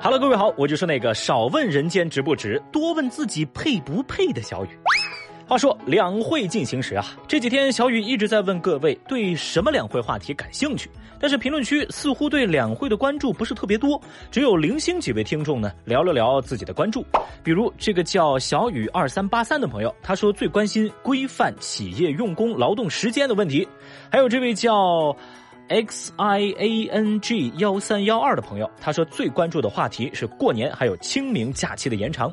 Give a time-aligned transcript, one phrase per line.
[0.00, 4.68] Hello，各位好，我就是那个少问人间值不值，多问自己配不配的小雨。
[5.46, 14.00] 话说两会进行时啊，这几天小雨一直在问各位对什么两会话题感兴趣，但是评论区似乎对两会的关注不是特别多，
[14.30, 17.04] 只有零星几位听众呢聊了聊自己的关注，
[17.44, 23.66] 比如这个叫小雨二三八三的朋友，他说最关心规范企业用工劳动时间的问题，
[24.10, 25.16] 还有这位叫。
[25.68, 32.32] X i a n g 幺三幺二的朋友，他说最关注的话题是过年还有清明假期的延长。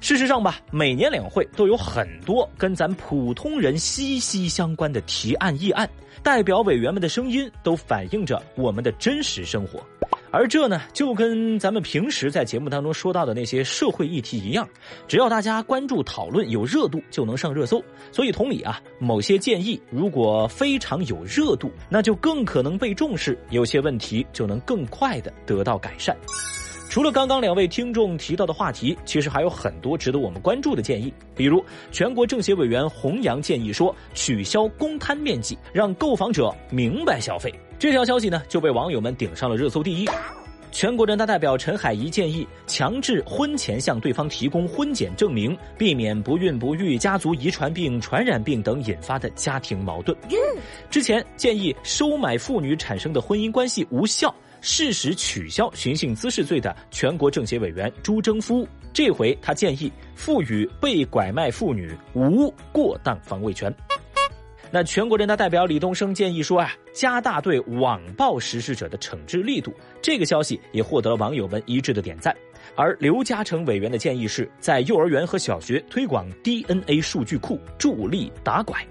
[0.00, 5.88] 事实上吧，每年两会都有很多跟咱普通人息息相关的提案议案，
[6.22, 9.78] 代表委员们的声音都反映着我们的真实生活。
[10.32, 14.68] 而这呢，就跟咱们平时在节目当中说到的那些社会议题一样，
[15.08, 17.82] 只要大家关注讨论有热度，就能上热搜。
[18.12, 26.16] 所以同理啊，某些建议如果非常有热度，那就更可能被重视，有些问题就能更快的得到改善。
[26.90, 31.14] 除了刚刚两位听众提到的话题，其实还有很多值得我们关注的建议。
[31.36, 37.54] 比如，全国政协委员洪洋建议说，取消公摊面积，让购房者明白消费。
[37.78, 40.08] 这条消息呢，就被网友们顶上了热搜第一。
[40.72, 50.16] 全国人大代表陈海怡建议，强制婚前向对方提供婚检证明，避免不孕不育、家族遗传病、传染病等引发的家庭矛盾。
[50.90, 54.34] 之前建议收买妇女产生的婚姻关系无效。
[54.60, 63.74] 适时取消寻衅滋事罪的全国政协委员朱征夫，这回他建议赋予被拐卖妇女无过当防卫权。
[64.72, 69.74] 那全国人大代表李东生建议说啊，加大对网暴实施者的惩治力度。
[70.00, 72.32] 这个消息也获得了网友们一致的点赞。
[72.76, 78.86] 而刘嘉诚委员的建议是在幼儿园和小学推广 DNA 数据库，助力打拐。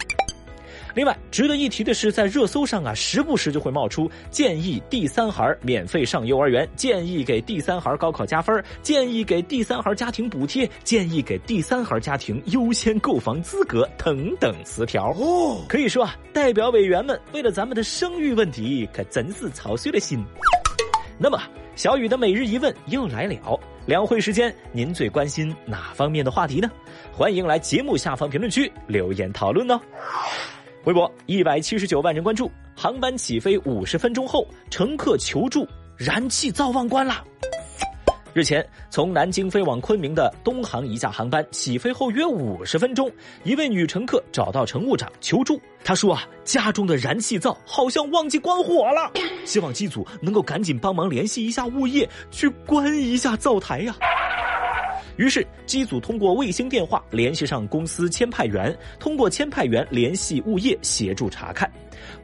[0.96, 15.12] 另外，值得一提的是，在热搜上啊，时不时就会冒出建议第三孩免费上幼儿园，建议给第三孩高考加分，建议给第三孩家庭补贴，建议给第三孩家庭优先购房资格等等词条。
[15.12, 20.24] 哦，可以说啊，代表委员们为了咱们的生育问题，可真是操碎了心。
[21.18, 21.40] 那么，
[21.76, 26.70] 小雨的每日一问又来了，两会时间，您最关心哪方面的话题呢？
[27.12, 29.80] 欢迎来节目下方评论区留言讨论哦。
[30.86, 35.68] 微博一百七十九万人关注，航班起飞五十分钟后，乘客求助
[35.98, 37.24] 燃气灶忘关了。
[38.34, 43.12] 日前，从南京飞往昆明的东航一架航班起飞后约五十分钟，
[43.44, 49.12] 一位女乘客找到乘务长求助，她说啊，家中的燃气灶好像忘记关火了，
[49.46, 53.96] 希望机组能够赶紧帮忙联系一下物业去关一下灶台呀。
[55.20, 61.70] 于是机组通过卫星电话联系上公司签派员，通过签派员联系物业协助查看。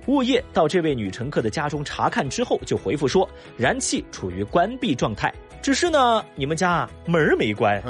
[0.07, 5.29] 物业到这位女乘客的家中查看之后，就回复说燃气处于关闭状态，
[5.61, 7.83] 只是呢你们家门没关。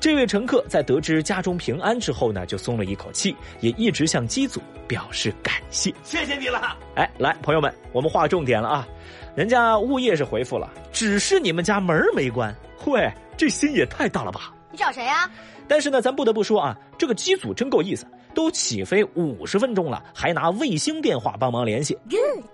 [0.00, 5.92] 这位乘客在得知家中平安之后呢，就松了一口气，也一直向机组表示感谢。
[6.02, 6.74] 谢谢你了。
[6.94, 8.88] 哎，来朋友们，我们划重点了啊，
[9.34, 12.54] 人家物业是回复了，只是你们家门没关。
[12.86, 13.10] 喂。
[13.36, 14.52] 这心也太大了吧！
[14.72, 15.30] 你找谁呀？
[15.68, 18.04] 但是呢，咱不得不说啊，这个机组真够意思，
[18.34, 21.96] 都起飞五十分钟了，还拿卫星电话帮忙联系。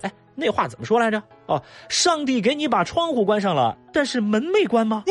[0.03, 1.23] 哎，那话怎么说来着？
[1.47, 5.05] 哦，上帝给你把窗户关上了，但是门没关吗？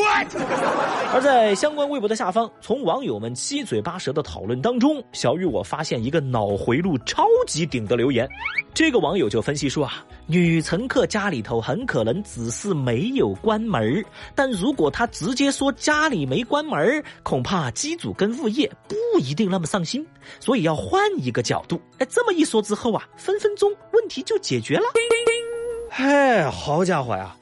[1.12, 8.28] 而在相关微博的下方，从网友们七嘴八舌的讨论当中，小雨我发现一个脑回路超级顶的留言。
[8.74, 20.04] 这个网友就分析说啊，女乘客家里头很可能只是没有关门但如果她直接说家里没关门恐怕机组跟物业不一定那么上心，
[20.40, 21.80] 所以要换一个角度。
[21.98, 24.84] 哎，这么一说之后啊，分分钟问题就解决了。
[25.96, 27.36] 嘿，好家伙呀！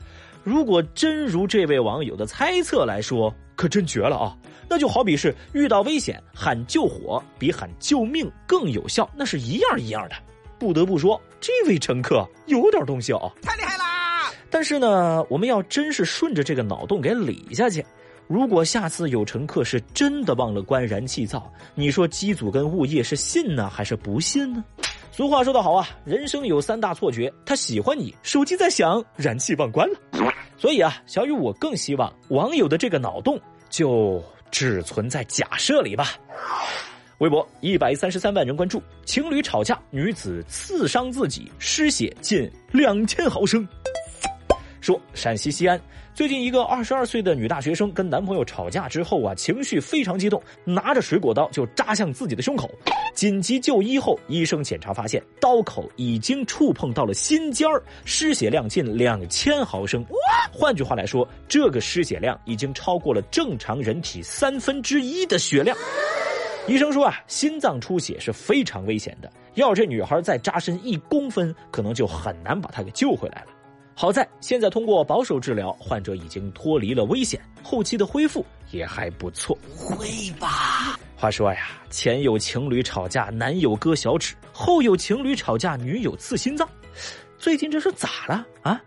[0.45, 4.37] 如果真如这位网友的猜测来说，可真绝了啊！
[4.69, 10.15] 那就好比是遇到危险喊救火，比喊救命更有效，那是一样一样的。
[10.59, 14.31] 不得不说，这位乘客有点东西哦，太厉害啦！
[14.51, 17.83] 但是呢，我们要真是顺着这个脑洞给理下去，
[18.27, 24.63] 如果下次有乘客是真的忘了关燃气灶，你说机组跟物业是信呢还是不信呢？
[25.15, 30.33] 俗话说得好啊，人生有三大错觉：他喜欢你，手机在响，燃气忘关了。
[30.57, 33.39] 所以啊，小雨，我更希望网友的这个脑洞
[33.69, 36.15] 就只存在假设里吧。
[37.19, 43.69] 微博一百三十三万人关注，情侣吵架，女子刺伤自己，失血近两千毫升。
[44.83, 45.81] 说陕西西安
[46.13, 52.69] 最近一个二十二岁的女大学生跟男朋友吵架之后啊，情绪非常激动，拿着水果刀就扎向自己的胸口。
[53.15, 60.05] 紧急就医后，医生检查发现刀口已经触碰到了心尖儿，失血量近两千毫升。
[60.53, 65.75] 换句话来说，这个失血量已经超过了正常人体三分之一的血量。
[66.67, 73.52] 医生说啊，心脏出血是非常危险的，要这女孩再扎深一公分，可能就很难把她给救回来了。
[73.95, 79.57] 好在现在通过保守治疗，患者已经脱离了危险，后期的恢复也还不错。
[79.77, 80.09] 不会
[80.41, 80.99] 吧？
[81.17, 86.69] 话说呀，前有情侣吵架，男友割小指；后有情侣吵架，女友刺心脏。
[87.39, 88.81] 最近这是咋了啊？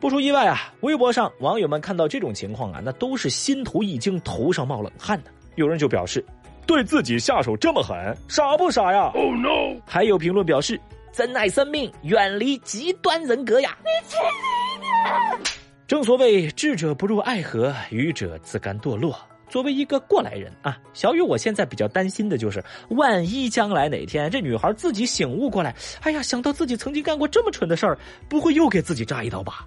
[0.00, 5.30] 不出意外啊，微博上网友们看到这种情况啊，那都是心头一惊，头上冒冷汗的。
[5.56, 6.24] 有人就表示，
[6.64, 9.80] 对自己下手这么狠，傻不傻呀？Oh no！
[9.84, 10.80] 还有评论表示。
[11.18, 13.76] 珍爱生命，远离极端人格呀！
[13.82, 15.52] 你轻一点。
[15.84, 19.18] 正所谓智者不入爱河，愚者自甘堕落。
[19.48, 27.98] 作为一个过来人啊，小雨，我现在比较担心的就是，万一将来哪天这女孩自己醒悟过来，哎呀，想到自己曾经干过这么蠢的事儿，
[28.28, 29.66] 不会又给自己扎一刀吧？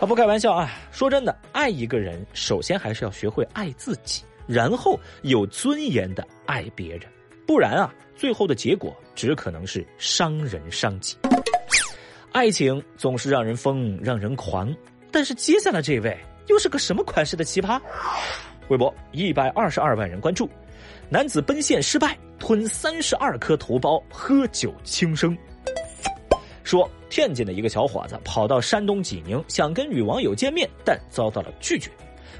[0.00, 7.02] 啊，不开玩笑啊，说真的，爱一个人，首先还是要学会爱自己，然后有尊严的爱别人。
[7.46, 11.16] 不然啊，最后的结果只可能是伤人伤己。
[12.32, 14.70] 爱情总是让人疯，让人狂，
[15.10, 16.14] 但是接下来这位
[16.46, 17.80] 又是个什么款式的奇葩？
[18.68, 20.46] 微博一百二十二万人关注，
[21.08, 25.34] 男子奔现失败，吞三十二颗头孢，喝酒轻生。
[26.62, 31.90] 说天津的一个小伙子跑到山东济宁，想跟女网友见面，但遭到了拒绝。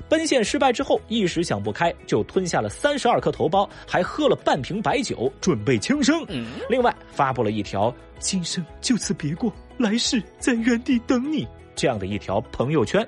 [0.09, 6.25] 奔现失败之后，一时想不开，就吞下了三十二颗头孢，还喝了半瓶白酒，准备轻生。
[6.69, 13.06] 另外，发布了一条“今生就此别过，来世在原地等你”这样的一条朋友圈，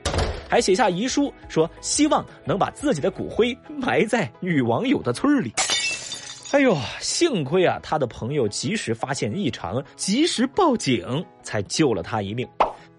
[0.49, 5.53] 还写下遗书，说希望能把自己的骨灰埋在女网友的村里。
[6.53, 12.47] 哎呦，幸亏啊，他的朋友及时发现异常，及时报警，才救了他一命。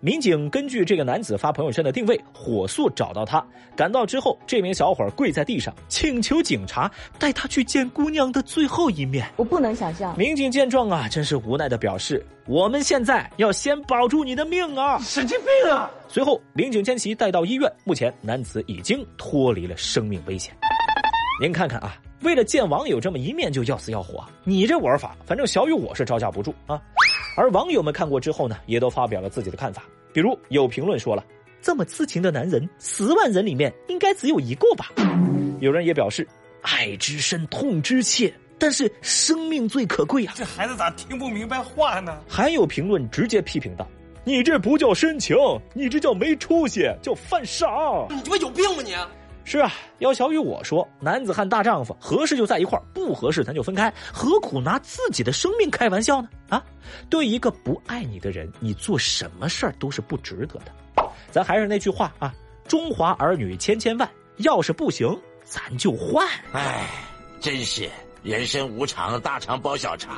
[0.04, 3.42] 民警根据这个男子发朋友圈的定位，火速找到他。
[3.74, 9.26] 赶到之后，这名小伙跪在地上，请求警察带他去见姑娘的最后一面。
[9.38, 10.14] 我不能想象。
[10.18, 15.90] 民警见状啊，真是无奈的表示：“我们现在要先保住你的命啊！”神经病啊！
[16.10, 17.72] 随后，民警将其带到医院。
[17.86, 20.54] 目前，男子已经脱离了生命危险。
[21.42, 26.78] 您看看啊，为了见网友这么一面就要死要活，你这玩法，反正小雨我是招架不住啊。
[27.36, 29.84] 而网友们看过之后呢，也都发表了自己的看法。
[30.14, 31.26] 比如有评论说了
[31.62, 34.92] ：“这么痴情的男人，十万人里面应该只有一个吧？”
[35.60, 36.28] 有人也表示
[36.62, 42.22] ：“爱之深，痛之切，但是生命最可贵啊！”这孩子咋听不明白话呢？
[42.28, 43.88] 还有评论直接批评道
[44.24, 45.36] ：“你这不叫深情，
[45.74, 47.68] 你这叫没出息，叫犯傻！
[48.10, 48.94] 你他妈有病吧你！”
[49.45, 56.30] 是啊，要小雨我说，男子汉大丈夫，合适就在一块儿，不合适咱就分开，何苦拿自己的生命开玩笑呢？
[56.50, 56.63] 啊，
[57.10, 60.72] 对一个不爱你的人，你做什么事儿都是不值得的。
[61.30, 62.34] 咱还是那句话啊，
[62.68, 66.25] 中华儿女千千万，要是不行，咱就换。
[66.54, 66.88] 哎，
[67.39, 67.89] 真是
[68.24, 70.16] 人生无常，大肠包小肠。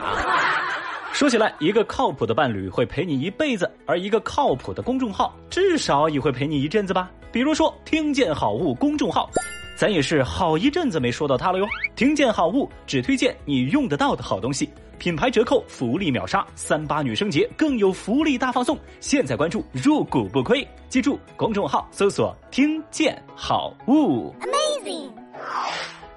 [1.16, 7.10] 说起来，一个靠谱的伴侣会陪你一辈子，而一个靠谱的公众号至少也会陪你一阵子吧。
[7.32, 9.30] 比如说，听见好物公众号，
[9.78, 11.66] 咱也是好一阵子没说到它了哟。
[11.96, 14.70] 听见好物只推荐你用得到的好东西，
[15.00, 20.68] 品牌折扣，福利秒杀，三八女生节更有福利大放送，现在关注入股不亏。
[20.90, 24.36] 记住，公众号搜索“听见好物”。
[24.44, 25.10] Amazing。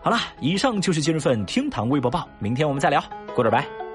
[0.02, 3.00] 好了，以上就是今日份厅堂微博报，明天我们再聊，
[3.32, 3.87] 过点拜。